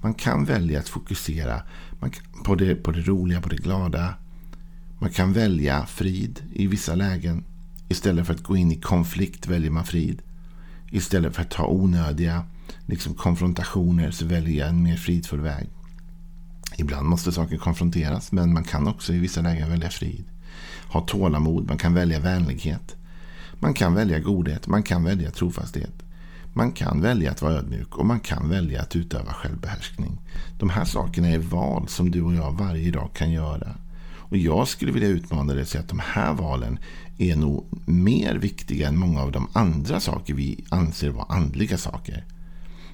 Man 0.01 0.13
kan 0.13 0.45
välja 0.45 0.79
att 0.79 0.89
fokusera 0.89 1.61
på 2.43 2.55
det, 2.55 2.75
på 2.75 2.91
det 2.91 3.01
roliga, 3.01 3.41
på 3.41 3.49
det 3.49 3.55
glada. 3.55 4.13
Man 4.99 5.09
kan 5.09 5.33
välja 5.33 5.85
frid 5.85 6.41
i 6.53 6.67
vissa 6.67 6.95
lägen. 6.95 7.43
Istället 7.89 8.27
för 8.27 8.33
att 8.33 8.43
gå 8.43 8.57
in 8.57 8.71
i 8.71 8.75
konflikt 8.75 9.47
väljer 9.47 9.71
man 9.71 9.85
frid. 9.85 10.21
Istället 10.91 11.35
för 11.35 11.41
att 11.41 11.51
ta 11.51 11.67
onödiga 11.67 12.43
liksom 12.85 13.13
konfrontationer 13.13 14.11
så 14.11 14.25
väljer 14.25 14.59
jag 14.59 14.69
en 14.69 14.83
mer 14.83 14.97
fridfull 14.97 15.39
väg. 15.39 15.69
Ibland 16.77 17.07
måste 17.07 17.31
saker 17.31 17.57
konfronteras, 17.57 18.31
men 18.31 18.53
man 18.53 18.63
kan 18.63 18.87
också 18.87 19.13
i 19.13 19.19
vissa 19.19 19.41
lägen 19.41 19.69
välja 19.69 19.89
frid. 19.89 20.25
Ha 20.87 21.01
tålamod, 21.01 21.67
man 21.67 21.77
kan 21.77 21.93
välja 21.93 22.19
vänlighet. 22.19 22.95
Man 23.59 23.73
kan 23.73 23.93
välja 23.93 24.19
godhet, 24.19 24.67
man 24.67 24.83
kan 24.83 25.03
välja 25.03 25.31
trofasthet. 25.31 26.03
Man 26.53 26.71
kan 26.71 27.01
välja 27.01 27.31
att 27.31 27.41
vara 27.41 27.53
ödmjuk 27.53 27.97
och 27.97 28.05
man 28.05 28.19
kan 28.19 28.49
välja 28.49 28.81
att 28.81 28.95
utöva 28.95 29.33
självbehärskning. 29.33 30.17
De 30.59 30.69
här 30.69 30.85
sakerna 30.85 31.27
är 31.27 31.37
val 31.37 31.87
som 31.87 32.11
du 32.11 32.21
och 32.21 32.33
jag 32.33 32.51
varje 32.51 32.91
dag 32.91 33.09
kan 33.13 33.31
göra. 33.31 33.75
Och 34.29 34.37
jag 34.37 34.67
skulle 34.67 34.91
vilja 34.91 35.09
utmana 35.09 35.53
dig 35.53 35.61
och 35.61 35.67
säga 35.67 35.81
att 35.81 35.89
de 35.89 35.99
här 35.99 36.33
valen 36.33 36.79
är 37.17 37.35
nog 37.35 37.65
mer 37.85 38.35
viktiga 38.35 38.87
än 38.87 38.97
många 38.97 39.21
av 39.21 39.31
de 39.31 39.47
andra 39.53 39.99
saker 39.99 40.33
vi 40.33 40.65
anser 40.69 41.09
vara 41.09 41.25
andliga 41.29 41.77
saker. 41.77 42.25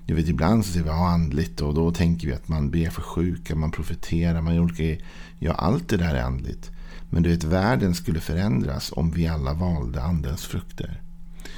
Du 0.06 0.14
vet, 0.14 0.28
ibland 0.28 0.66
så 0.66 0.72
säger 0.72 0.84
vi 0.84 0.90
ja, 0.90 1.10
andligt 1.10 1.62
och 1.62 1.74
då 1.74 1.92
tänker 1.92 2.28
vi 2.28 2.34
att 2.34 2.48
man 2.48 2.70
ber 2.70 2.90
för 2.90 3.02
sjuka, 3.02 3.56
man 3.56 3.72
profeterar, 3.72 4.42
man 4.42 4.56
gör 4.56 4.62
olika 4.62 5.04
Ja, 5.40 5.54
allt 5.54 5.90
det 5.90 5.98
där 5.98 6.16
är 6.16 6.22
andligt. 6.22 6.72
Men 7.10 7.24
du 7.24 7.30
vet, 7.30 7.44
världen 7.44 7.96
skulle 7.96 8.20
förändras 8.20 8.92
om 8.96 9.12
vi 9.12 9.28
alla 9.28 9.54
valde 9.54 10.02
andens 10.02 10.46
frukter. 10.46 11.02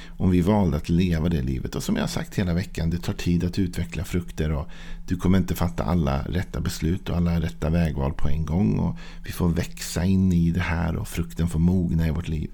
Om 0.06 0.30
vi 0.30 0.40
valde 0.40 0.76
att 0.76 0.88
leva 0.88 1.28
det 1.28 1.42
livet. 1.42 1.74
Och 1.74 1.82
som 1.82 1.96
jag 1.96 2.02
har 2.02 2.08
sagt 2.08 2.34
hela 2.34 2.54
veckan, 2.54 2.90
det 2.90 2.98
tar 2.98 3.12
tid 3.12 3.44
att 3.44 3.58
utveckla 3.58 4.04
frukter. 4.04 4.52
och 4.52 4.68
Du 5.06 5.16
kommer 5.16 5.38
inte 5.38 5.54
fatta 5.54 5.84
alla 5.84 6.22
rätta 6.22 6.60
beslut 6.60 7.08
och 7.08 7.16
alla 7.16 7.40
rätta 7.40 7.70
vägval 7.70 8.12
på 8.12 8.28
en 8.28 8.46
gång. 8.46 8.78
och 8.78 8.96
Vi 9.24 9.32
får 9.32 9.48
växa 9.48 10.04
in 10.04 10.32
i 10.32 10.50
det 10.50 10.60
här 10.60 10.96
och 10.96 11.08
frukten 11.08 11.48
får 11.48 11.58
mogna 11.58 12.08
i 12.08 12.10
vårt 12.10 12.28
liv. 12.28 12.50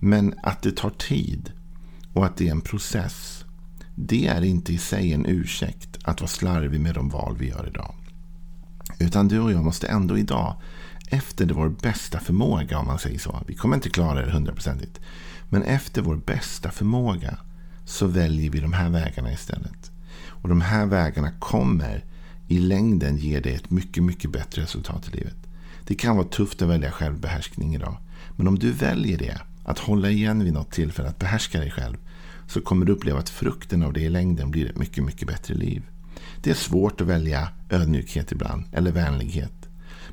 Men 0.00 0.34
att 0.42 0.62
det 0.62 0.76
tar 0.76 0.90
tid 0.90 1.52
och 2.12 2.26
att 2.26 2.36
det 2.36 2.48
är 2.48 2.52
en 2.52 2.60
process. 2.60 3.44
Det 3.94 4.26
är 4.26 4.44
inte 4.44 4.72
i 4.72 4.78
sig 4.78 5.12
en 5.12 5.26
ursäkt 5.26 5.98
att 6.04 6.20
vara 6.20 6.28
slarvig 6.28 6.80
med 6.80 6.94
de 6.94 7.08
val 7.08 7.36
vi 7.38 7.48
gör 7.48 7.68
idag. 7.68 7.94
Utan 8.98 9.28
du 9.28 9.40
och 9.40 9.52
jag 9.52 9.64
måste 9.64 9.86
ändå 9.86 10.18
idag 10.18 10.56
efter 11.08 11.46
vår 11.46 11.68
bästa 11.68 12.20
förmåga 12.20 12.78
om 12.78 12.86
man 12.86 12.98
säger 12.98 13.18
så. 13.18 13.42
Vi 13.46 13.54
kommer 13.54 13.76
inte 13.76 13.90
klara 13.90 14.26
det 14.26 14.32
hundraprocentigt. 14.32 15.00
Men 15.48 15.62
efter 15.62 16.02
vår 16.02 16.16
bästa 16.16 16.70
förmåga 16.70 17.38
så 17.84 18.06
väljer 18.06 18.50
vi 18.50 18.60
de 18.60 18.72
här 18.72 18.90
vägarna 18.90 19.32
istället. 19.32 19.90
Och 20.26 20.48
de 20.48 20.60
här 20.60 20.86
vägarna 20.86 21.30
kommer 21.38 22.04
i 22.48 22.58
längden 22.58 23.16
ge 23.16 23.40
dig 23.40 23.54
ett 23.54 23.70
mycket, 23.70 24.02
mycket 24.02 24.32
bättre 24.32 24.62
resultat 24.62 25.08
i 25.08 25.16
livet. 25.16 25.36
Det 25.86 25.94
kan 25.94 26.16
vara 26.16 26.26
tufft 26.26 26.62
att 26.62 26.68
välja 26.68 26.90
självbehärskning 26.90 27.74
idag. 27.74 27.96
Men 28.36 28.48
om 28.48 28.58
du 28.58 28.70
väljer 28.70 29.18
det, 29.18 29.40
att 29.64 29.78
hålla 29.78 30.10
igen 30.10 30.44
vid 30.44 30.52
något 30.52 30.70
tillfälle, 30.70 31.08
att 31.08 31.18
behärska 31.18 31.60
dig 31.60 31.70
själv, 31.70 31.96
så 32.46 32.60
kommer 32.60 32.86
du 32.86 32.92
uppleva 32.92 33.18
att 33.18 33.28
frukten 33.28 33.82
av 33.82 33.92
det 33.92 34.00
i 34.00 34.08
längden 34.08 34.50
blir 34.50 34.70
ett 34.70 34.78
mycket, 34.78 35.04
mycket 35.04 35.28
bättre 35.28 35.54
liv. 35.54 35.82
Det 36.42 36.50
är 36.50 36.54
svårt 36.54 37.00
att 37.00 37.06
välja 37.06 37.48
ödmjukhet 37.70 38.32
ibland, 38.32 38.64
eller 38.72 38.92
vänlighet. 38.92 39.63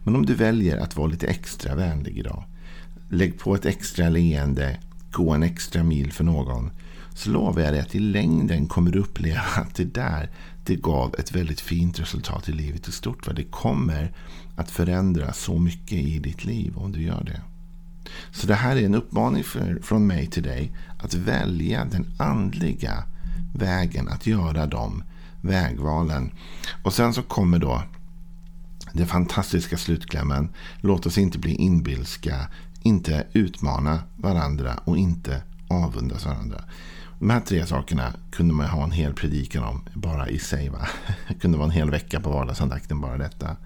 Men 0.04 0.16
om 0.16 0.26
du 0.26 0.36
väljer 0.36 0.78
att 0.78 0.96
vara 0.96 1.08
lite 1.08 1.28
extra 1.28 1.76
vänlig 1.76 2.18
idag. 2.18 2.44
Lägg 3.10 3.40
på 3.40 3.56
ett 3.56 3.66
extra 3.66 4.10
leende. 4.10 4.80
Gå 5.12 5.32
en 5.32 5.44
extra 5.44 5.84
mil 5.84 6.12
för 6.12 6.24
någon. 6.24 6.72
Så 7.14 7.30
lovar 7.30 7.62
jag 7.62 7.74
dig 7.74 7.82
att 7.82 7.96
i 7.96 8.00
längden 8.00 8.68
kommer 8.68 8.92
du 8.92 9.00
uppleva 9.00 9.42
att 9.56 9.76
det 9.76 9.94
där 9.94 10.30
det 10.66 10.76
gav 10.76 11.16
ett 11.20 11.32
väldigt 11.32 11.62
fint 11.62 12.00
resultat 12.00 12.50
i 12.50 12.52
livet 12.52 12.88
i 12.88 12.92
stort. 12.92 13.36
Det 13.36 13.44
kommer 13.44 14.12
att 14.56 14.72
förändra 14.72 15.34
så 15.34 15.60
mycket 15.60 15.98
i 15.98 16.20
ditt 16.20 16.46
liv 16.46 16.78
om 16.78 16.92
du 16.92 17.02
gör 17.02 17.24
det. 17.24 17.42
Så 18.32 18.48
det 18.48 18.56
här 18.56 18.76
är 18.76 18.86
en 18.86 18.96
uppmaning 18.96 19.44
för, 19.44 19.80
från 19.84 20.08
mig 20.08 20.28
till 20.28 20.44
dig 20.44 20.72
att 21.00 21.14
välja 21.14 21.86
den 21.86 22.06
andliga 22.18 23.04
vägen, 23.56 24.08
att 24.08 24.28
göra 24.28 24.66
de 24.66 25.04
vägvalen. 25.42 26.32
Och 26.84 26.94
sen 26.94 27.14
så 27.14 27.22
kommer 27.22 27.60
då 27.60 27.84
den 28.94 29.08
fantastiska 29.08 29.78
slutklämmen. 29.78 30.50
Låt 30.82 31.06
oss 31.06 31.18
inte 31.18 31.40
bli 31.40 31.56
inbilska, 31.56 32.48
inte 32.84 33.28
utmana 33.34 34.04
varandra 34.18 34.80
och 34.86 34.98
inte 34.98 35.44
avundas 35.68 36.26
varandra. 36.26 36.64
De 37.20 37.30
här 37.30 37.40
tre 37.40 37.66
sakerna 37.66 38.14
kunde 38.32 38.54
man 38.54 38.66
ha 38.66 38.84
en 38.84 38.92
hel 38.92 39.14
predikan 39.14 39.64
om 39.64 39.82
bara 39.94 40.30
i 40.30 40.40
sig. 40.40 40.70
Va? 40.70 40.88
Det 41.28 41.34
kunde 41.40 41.58
vara 41.58 41.66
en 41.66 41.72
hel 41.72 41.92
vecka 41.92 42.20
på 42.20 42.30
vardagsandakten 42.30 43.02
bara 43.02 43.18
detta. 43.18 43.58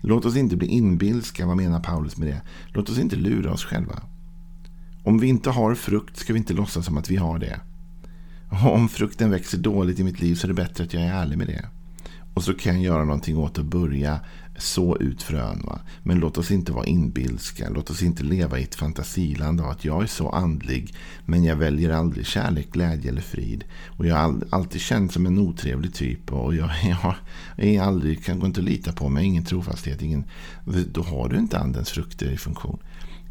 Låt 0.00 0.24
oss 0.24 0.36
inte 0.36 0.56
bli 0.56 0.66
inbilska. 0.66 1.46
Vad 1.46 1.56
menar 1.56 1.80
Paulus 1.80 2.16
med 2.16 2.28
det? 2.28 2.40
Låt 2.68 2.88
oss 2.88 2.98
inte 2.98 3.16
lura 3.16 3.52
oss 3.52 3.64
själva. 3.64 4.02
Om 5.04 5.18
vi 5.18 5.26
inte 5.26 5.50
har 5.50 5.74
frukt 5.74 6.16
ska 6.16 6.32
vi 6.32 6.38
inte 6.38 6.52
låtsas 6.52 6.86
som 6.86 6.96
att 6.96 7.10
vi 7.10 7.16
har 7.16 7.38
det. 7.38 7.60
Om 8.50 8.88
frukten 8.88 9.30
växer 9.30 9.58
dåligt 9.58 9.98
i 9.98 10.04
mitt 10.04 10.20
liv 10.20 10.34
så 10.34 10.46
är 10.46 10.48
det 10.48 10.54
bättre 10.54 10.84
att 10.84 10.94
jag 10.94 11.02
är 11.02 11.12
ärlig 11.12 11.38
med 11.38 11.46
det. 11.46 11.68
Och 12.34 12.44
så 12.44 12.54
kan 12.54 12.74
jag 12.74 12.82
göra 12.82 13.04
någonting 13.04 13.38
åt 13.38 13.58
att 13.58 13.64
börja 13.64 14.20
så 14.60 14.96
ut 14.96 15.22
frön. 15.22 15.62
Va? 15.64 15.80
Men 16.02 16.18
låt 16.18 16.38
oss 16.38 16.50
inte 16.50 16.72
vara 16.72 16.86
inbilska. 16.86 17.68
Låt 17.70 17.90
oss 17.90 18.02
inte 18.02 18.22
leva 18.22 18.58
i 18.58 18.62
ett 18.62 18.74
fantasiland 18.74 19.60
av 19.60 19.70
att 19.70 19.84
jag 19.84 20.02
är 20.02 20.06
så 20.06 20.28
andlig. 20.28 20.94
Men 21.24 21.44
jag 21.44 21.56
väljer 21.56 21.90
aldrig 21.90 22.26
kärlek, 22.26 22.72
glädje 22.72 23.10
eller 23.10 23.20
frid. 23.20 23.64
Och 23.86 24.06
jag 24.06 24.16
har 24.16 24.34
alltid 24.50 24.80
känt 24.80 25.12
som 25.12 25.26
en 25.26 25.38
otrevlig 25.38 25.94
typ. 25.94 26.32
Och 26.32 26.54
jag, 26.54 26.70
jag, 27.02 27.14
är 27.56 27.80
aldrig, 27.80 28.24
kan 28.24 28.38
gå 28.38 28.46
inte 28.46 28.60
att 28.60 28.66
lita 28.66 28.92
på 28.92 29.08
mig. 29.08 29.24
Ingen 29.24 29.44
trofasthet. 29.44 30.02
Ingen, 30.02 30.24
då 30.92 31.02
har 31.02 31.28
du 31.28 31.38
inte 31.38 31.58
andens 31.58 31.90
frukter 31.90 32.30
i 32.30 32.36
funktion. 32.36 32.78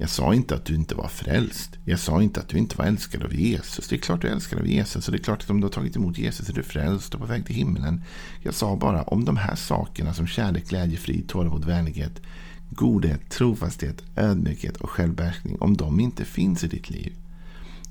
Jag 0.02 0.10
sa 0.10 0.34
inte 0.34 0.56
att 0.56 0.66
du 0.66 0.76
inte 0.76 0.96
var 0.96 1.08
frälst. 1.08 1.78
Jag 1.86 2.00
sa 2.00 2.22
inte 2.22 2.40
att 2.40 2.48
du 2.48 2.58
inte 2.58 2.78
var 2.78 2.86
älskad 2.86 3.24
av 3.24 3.34
Jesus. 3.34 3.88
Det 3.88 3.96
är 3.96 4.00
klart 4.00 4.22
du 4.22 4.28
är 4.28 4.32
älskad 4.32 4.60
av 4.60 4.68
Jesus. 4.68 5.08
Och 5.08 5.12
det 5.12 5.18
är 5.18 5.24
klart 5.24 5.44
att 5.44 5.50
om 5.50 5.62
du 5.62 5.66
har 5.66 5.72
tagit 5.72 5.96
emot 5.96 6.18
Jesus 6.18 6.50
är 6.50 6.54
du 6.54 6.64
frälst 6.64 7.14
och 7.14 7.20
på 7.20 7.26
väg 7.26 7.46
till 7.46 7.56
himlen. 7.56 8.04
Jag 8.42 8.54
sa 8.54 8.76
bara 8.76 9.04
om 9.04 9.26
de 9.26 9.38
här 9.38 9.56
sakerna 9.56 10.14
som 10.14 10.28
kärlek, 10.28 10.70
glädje, 10.70 10.98
frid, 10.98 11.30
tålamod, 11.30 11.66
vänlighet, 11.66 12.22
godhet, 12.70 13.30
trofasthet, 13.30 14.04
ödmjukhet 14.16 14.78
och 14.78 14.90
självbehärskning. 14.90 15.58
Om 15.60 15.78
de 15.78 16.00
inte 16.00 16.26
finns 16.26 16.64
i 16.64 16.68
ditt 16.68 16.90
liv. 16.90 17.14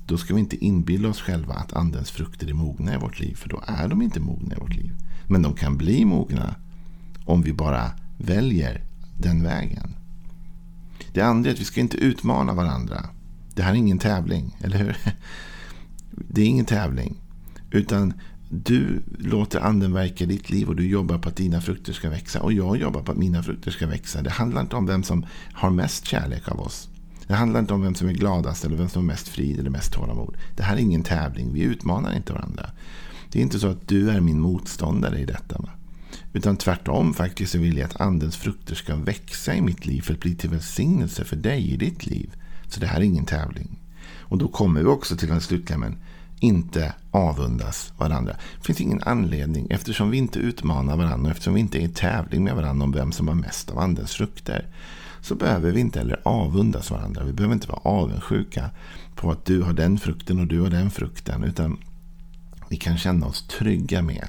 Då 0.05 0.17
ska 0.17 0.33
vi 0.33 0.39
inte 0.39 0.65
inbilla 0.65 1.09
oss 1.09 1.21
själva 1.21 1.53
att 1.53 1.73
andens 1.73 2.11
frukter 2.11 2.49
är 2.49 2.53
mogna 2.53 2.93
i 2.93 2.97
vårt 2.97 3.19
liv. 3.19 3.35
För 3.35 3.49
då 3.49 3.63
är 3.67 3.87
de 3.87 4.01
inte 4.01 4.19
mogna 4.19 4.55
i 4.55 4.59
vårt 4.59 4.75
liv. 4.75 4.93
Men 5.27 5.41
de 5.41 5.53
kan 5.53 5.77
bli 5.77 6.05
mogna 6.05 6.55
om 7.25 7.41
vi 7.41 7.53
bara 7.53 7.91
väljer 8.17 8.83
den 9.17 9.43
vägen. 9.43 9.98
Det 11.19 11.25
andra 11.25 11.49
är 11.49 11.53
att 11.53 11.59
vi 11.59 11.65
ska 11.65 11.81
inte 11.81 11.97
utmana 11.97 12.53
varandra. 12.53 13.05
Det 13.55 13.61
här 13.61 13.71
är 13.71 13.75
ingen 13.75 13.99
tävling, 13.99 14.57
eller 14.63 14.77
hur? 14.77 14.97
Det 16.11 16.41
är 16.41 16.45
ingen 16.45 16.65
tävling. 16.65 17.21
Utan 17.71 18.13
du 18.49 19.01
låter 19.17 19.59
anden 19.59 19.93
verka 19.93 20.23
i 20.23 20.27
ditt 20.27 20.49
liv 20.49 20.67
och 20.67 20.75
du 20.75 20.87
jobbar 20.87 21.17
på 21.17 21.29
att 21.29 21.35
dina 21.35 21.61
frukter 21.61 21.93
ska 21.93 22.09
växa. 22.09 22.41
Och 22.41 22.53
jag 22.53 22.77
jobbar 22.77 23.01
på 23.01 23.11
att 23.11 23.17
mina 23.17 23.43
frukter 23.43 23.71
ska 23.71 23.87
växa. 23.87 24.21
Det 24.21 24.29
handlar 24.29 24.61
inte 24.61 24.75
om 24.75 24.85
vem 24.85 25.03
som 25.03 25.25
har 25.53 25.69
mest 25.69 26.05
kärlek 26.05 26.49
av 26.49 26.59
oss. 26.59 26.89
Det 27.27 27.33
handlar 27.33 27.59
inte 27.59 27.73
om 27.73 27.81
vem 27.81 27.95
som 27.95 28.09
är 28.09 28.13
gladast 28.13 28.65
eller 28.65 28.75
vem 28.75 28.89
som 28.89 29.01
har 29.01 29.07
mest 29.07 29.27
frid 29.27 29.59
eller 29.59 29.69
mest 29.69 29.93
tålamod. 29.93 30.37
Det 30.55 30.63
här 30.63 30.75
är 30.75 30.79
ingen 30.79 31.03
tävling. 31.03 31.53
Vi 31.53 31.61
utmanar 31.61 32.15
inte 32.15 32.33
varandra. 32.33 32.69
Det 33.31 33.39
är 33.39 33.43
inte 33.43 33.59
så 33.59 33.67
att 33.67 33.87
du 33.87 34.09
är 34.09 34.19
min 34.19 34.39
motståndare 34.39 35.19
i 35.19 35.25
detta. 35.25 35.61
Utan 36.33 36.57
tvärtom 36.57 37.13
faktiskt 37.13 37.51
så 37.51 37.57
vill 37.57 37.77
jag 37.77 37.85
att 37.85 38.01
andens 38.01 38.37
frukter 38.37 38.75
ska 38.75 38.95
växa 38.95 39.55
i 39.55 39.61
mitt 39.61 39.85
liv 39.85 40.01
för 40.01 40.13
att 40.13 40.19
bli 40.19 40.35
till 40.35 40.49
välsignelse 40.49 41.25
för 41.25 41.35
dig 41.35 41.71
i 41.71 41.77
ditt 41.77 42.05
liv. 42.05 42.35
Så 42.67 42.79
det 42.79 42.87
här 42.87 42.99
är 42.99 43.03
ingen 43.03 43.25
tävling. 43.25 43.79
Och 44.17 44.37
då 44.37 44.47
kommer 44.47 44.79
vi 44.79 44.87
också 44.87 45.17
till 45.17 45.27
den 45.27 45.41
slutklämmen. 45.41 45.97
Inte 46.39 46.93
avundas 47.11 47.93
varandra. 47.97 48.35
Det 48.57 48.65
finns 48.65 48.81
ingen 48.81 49.03
anledning 49.03 49.67
eftersom 49.69 50.09
vi 50.09 50.17
inte 50.17 50.39
utmanar 50.39 50.97
varandra. 50.97 51.31
Eftersom 51.31 51.53
vi 51.53 51.59
inte 51.59 51.77
är 51.77 51.85
i 51.85 51.89
tävling 51.89 52.43
med 52.43 52.55
varandra 52.55 52.83
om 52.83 52.91
vem 52.91 53.11
som 53.11 53.27
har 53.27 53.35
mest 53.35 53.69
av 53.69 53.79
andens 53.79 54.11
frukter. 54.11 54.65
Så 55.21 55.35
behöver 55.35 55.71
vi 55.71 55.79
inte 55.79 55.99
heller 55.99 56.19
avundas 56.23 56.91
varandra. 56.91 57.23
Vi 57.23 57.33
behöver 57.33 57.53
inte 57.53 57.67
vara 57.67 57.81
avundsjuka 57.83 58.69
på 59.15 59.31
att 59.31 59.45
du 59.45 59.61
har 59.61 59.73
den 59.73 59.99
frukten 59.99 60.39
och 60.39 60.47
du 60.47 60.61
har 60.61 60.69
den 60.69 60.91
frukten. 60.91 61.43
Utan 61.43 61.77
vi 62.69 62.77
kan 62.77 62.97
känna 62.97 63.25
oss 63.25 63.47
trygga 63.47 64.01
med 64.01 64.27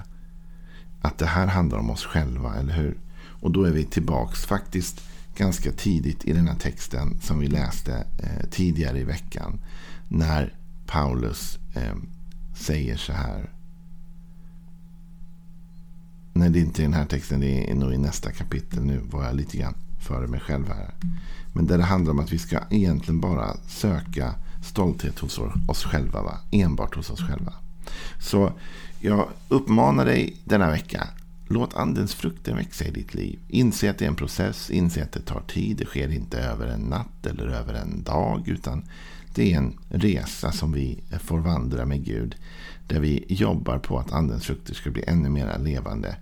att 1.01 1.19
det 1.19 1.27
här 1.27 1.47
handlar 1.47 1.79
om 1.79 1.91
oss 1.91 2.05
själva, 2.05 2.55
eller 2.55 2.75
hur? 2.75 2.99
Och 3.41 3.51
då 3.51 3.65
är 3.65 3.71
vi 3.71 3.85
tillbaks 3.85 4.45
faktiskt 4.47 5.01
ganska 5.37 5.73
tidigt 5.73 6.25
i 6.25 6.33
den 6.33 6.49
här 6.49 6.55
texten 6.55 7.21
som 7.21 7.39
vi 7.39 7.49
läste 7.49 8.07
eh, 8.19 8.51
tidigare 8.51 8.99
i 8.99 9.05
veckan. 9.05 9.61
När 10.09 10.55
Paulus 10.87 11.59
eh, 11.75 11.95
säger 12.55 12.97
så 12.97 13.13
här. 13.13 13.51
Nej, 16.33 16.51
det 16.51 16.59
är 16.59 16.61
inte 16.63 16.83
i 16.83 16.85
den 16.85 16.95
här 16.95 17.07
texten. 17.07 17.41
Det 17.41 17.71
är 17.71 17.75
nog 17.75 17.95
i 17.95 17.99
nästa 17.99 18.31
kapitel. 18.31 18.85
Nu 18.85 19.01
var 19.11 19.25
jag 19.25 19.37
lite 19.37 19.57
grann 19.57 19.75
före 20.01 20.27
mig 20.27 20.41
själv 20.41 20.69
här. 20.69 20.95
Men 21.53 21.67
där 21.67 21.79
det 21.79 21.85
handlar 21.85 22.13
om 22.13 22.19
att 22.19 22.33
vi 22.33 22.39
ska 22.39 22.61
egentligen 22.71 23.21
bara 23.21 23.57
söka 23.69 24.35
stolthet 24.63 25.19
hos 25.19 25.39
oss 25.69 25.85
själva. 25.85 26.23
Va? 26.23 26.39
Enbart 26.51 26.97
hos 26.97 27.11
oss 27.11 27.21
själva. 27.21 27.53
Så 28.19 28.53
jag 29.01 29.29
uppmanar 29.49 30.05
dig 30.05 30.37
denna 30.45 30.71
vecka. 30.71 31.09
Låt 31.49 31.75
andens 31.75 32.15
frukter 32.15 32.55
växa 32.55 32.85
i 32.85 32.91
ditt 32.91 33.15
liv. 33.15 33.39
Inse 33.49 33.91
att 33.91 33.99
det 33.99 34.05
är 34.05 34.09
en 34.09 34.15
process. 34.15 34.71
Inse 34.71 35.03
att 35.03 35.13
det 35.13 35.21
tar 35.21 35.41
tid. 35.41 35.77
Det 35.77 35.85
sker 35.85 36.13
inte 36.13 36.39
över 36.39 36.67
en 36.67 36.81
natt 36.81 37.27
eller 37.27 37.47
över 37.47 37.75
en 37.75 38.03
dag. 38.03 38.49
Utan 38.49 38.83
det 39.35 39.53
är 39.53 39.57
en 39.57 39.79
resa 39.89 40.53
som 40.53 40.73
vi 40.73 40.99
får 41.21 41.39
vandra 41.39 41.87
med 41.87 42.05
Gud. 42.05 42.37
Där 42.89 43.01
vi 43.01 43.25
jobbar 43.29 43.79
på 43.79 43.99
att 43.99 44.13
andens 44.13 44.45
frukter 44.45 44.75
ska 44.75 44.91
bli 44.91 45.05
ännu 45.07 45.29
mer 45.29 45.59
levande 45.59 46.17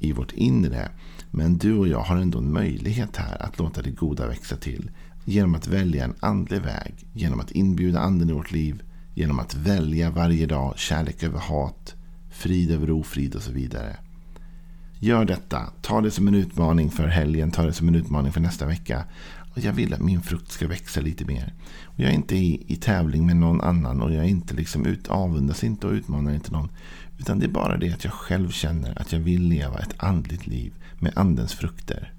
i 0.00 0.12
vårt 0.12 0.32
inre. 0.32 0.88
Men 1.30 1.58
du 1.58 1.76
och 1.76 1.88
jag 1.88 2.00
har 2.00 2.16
ändå 2.16 2.38
en 2.38 2.52
möjlighet 2.52 3.16
här 3.16 3.42
att 3.42 3.58
låta 3.58 3.82
det 3.82 3.90
goda 3.90 4.26
växa 4.26 4.56
till. 4.56 4.90
Genom 5.24 5.54
att 5.54 5.66
välja 5.66 6.04
en 6.04 6.14
andlig 6.20 6.60
väg. 6.60 6.94
Genom 7.12 7.40
att 7.40 7.50
inbjuda 7.50 8.00
anden 8.00 8.30
i 8.30 8.32
vårt 8.32 8.52
liv. 8.52 8.82
Genom 9.18 9.38
att 9.38 9.54
välja 9.54 10.10
varje 10.10 10.46
dag 10.46 10.78
kärlek 10.78 11.22
över 11.22 11.38
hat. 11.38 11.94
Frid 12.30 12.70
över 12.70 12.90
ofrid 12.90 13.34
och 13.34 13.42
så 13.42 13.52
vidare. 13.52 13.96
Gör 14.98 15.24
detta. 15.24 15.72
Ta 15.82 16.00
det 16.00 16.10
som 16.10 16.28
en 16.28 16.34
utmaning 16.34 16.90
för 16.90 17.06
helgen. 17.06 17.50
Ta 17.50 17.62
det 17.62 17.72
som 17.72 17.88
en 17.88 17.94
utmaning 17.94 18.32
för 18.32 18.40
nästa 18.40 18.66
vecka. 18.66 19.04
Och 19.52 19.58
jag 19.58 19.72
vill 19.72 19.94
att 19.94 20.00
min 20.00 20.22
frukt 20.22 20.50
ska 20.50 20.66
växa 20.66 21.00
lite 21.00 21.24
mer. 21.24 21.54
Och 21.84 22.00
jag 22.00 22.10
är 22.10 22.14
inte 22.14 22.36
i, 22.36 22.64
i 22.66 22.76
tävling 22.76 23.26
med 23.26 23.36
någon 23.36 23.60
annan. 23.60 24.02
Och 24.02 24.12
jag 24.12 24.24
är 24.24 24.28
inte 24.28 24.54
liksom 24.54 24.86
ut, 24.86 25.08
avundas 25.08 25.64
inte 25.64 25.86
och 25.86 25.92
utmanar 25.92 26.34
inte 26.34 26.52
någon. 26.52 26.68
Utan 27.18 27.38
det 27.38 27.46
är 27.46 27.50
bara 27.50 27.76
det 27.76 27.92
att 27.92 28.04
jag 28.04 28.12
själv 28.12 28.50
känner 28.50 29.00
att 29.02 29.12
jag 29.12 29.20
vill 29.20 29.42
leva 29.42 29.78
ett 29.78 29.94
andligt 29.96 30.46
liv 30.46 30.72
med 30.98 31.12
andens 31.16 31.54
frukter. 31.54 32.12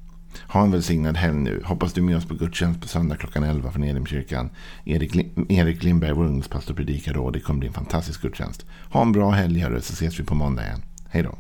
Ha 0.48 0.64
en 0.64 0.72
välsignad 0.72 1.18
helg 1.18 1.38
nu. 1.38 1.62
Hoppas 1.66 1.94
du 1.94 2.02
är 2.02 2.06
med 2.06 2.18
oss 2.18 2.26
på 2.26 2.34
gudstjänst 2.34 2.82
på 2.82 2.88
söndag 2.88 3.16
klockan 3.16 3.44
11 3.44 3.72
från 3.72 3.84
Elimkyrkan. 3.84 4.50
Erik, 4.86 5.16
Erik 5.50 5.84
Lindberg, 5.84 6.14
vår 6.14 6.26
ungdomspastor, 6.26 6.74
predikar 6.74 7.14
då. 7.14 7.30
Det 7.32 7.40
kommer 7.40 7.60
bli 7.60 7.68
en 7.68 7.74
fantastisk 7.74 8.22
gudstjänst. 8.22 8.66
Ha 8.92 9.02
en 9.02 9.12
bra 9.12 9.30
helg 9.30 9.60
hörru, 9.60 9.82
så 9.82 9.94
ses 9.94 10.20
vi 10.20 10.24
på 10.24 10.36
måndag 10.36 10.64
igen. 10.64 10.82
Hej 11.10 11.24
då. 11.24 11.38